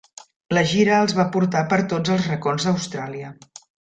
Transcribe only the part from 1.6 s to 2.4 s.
per tots els